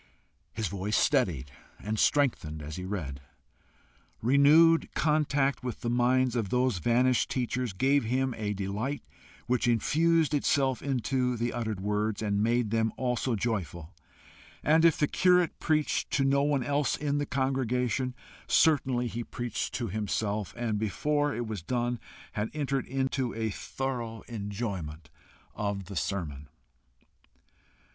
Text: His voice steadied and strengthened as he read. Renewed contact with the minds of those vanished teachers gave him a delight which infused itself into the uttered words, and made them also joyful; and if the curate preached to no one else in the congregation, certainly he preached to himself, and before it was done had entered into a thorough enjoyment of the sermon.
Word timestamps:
His 0.51 0.67
voice 0.67 0.97
steadied 0.97 1.51
and 1.77 1.99
strengthened 1.99 2.59
as 2.63 2.75
he 2.75 2.85
read. 2.85 3.21
Renewed 4.19 4.89
contact 4.95 5.63
with 5.63 5.81
the 5.81 5.91
minds 5.91 6.35
of 6.35 6.49
those 6.49 6.79
vanished 6.79 7.29
teachers 7.29 7.71
gave 7.71 8.05
him 8.05 8.33
a 8.35 8.55
delight 8.55 9.03
which 9.45 9.67
infused 9.67 10.33
itself 10.33 10.81
into 10.81 11.37
the 11.37 11.53
uttered 11.53 11.81
words, 11.81 12.23
and 12.23 12.41
made 12.41 12.71
them 12.71 12.91
also 12.97 13.35
joyful; 13.35 13.93
and 14.63 14.85
if 14.85 14.97
the 14.97 15.05
curate 15.07 15.59
preached 15.59 16.09
to 16.09 16.23
no 16.25 16.41
one 16.41 16.63
else 16.63 16.97
in 16.97 17.19
the 17.19 17.27
congregation, 17.27 18.15
certainly 18.47 19.05
he 19.05 19.23
preached 19.23 19.71
to 19.75 19.87
himself, 19.87 20.51
and 20.57 20.79
before 20.79 21.35
it 21.35 21.45
was 21.45 21.61
done 21.61 21.99
had 22.31 22.49
entered 22.55 22.87
into 22.87 23.35
a 23.35 23.51
thorough 23.51 24.21
enjoyment 24.27 25.11
of 25.53 25.85
the 25.85 25.95
sermon. 25.95 26.47